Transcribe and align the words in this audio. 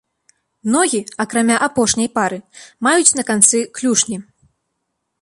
Ногі, 0.75 1.01
акрамя 1.25 1.57
апошняй 1.67 2.09
пары, 2.17 2.39
маюць 2.89 3.09
на 3.21 3.29
канцы 3.31 3.57
клюшні. 3.77 4.17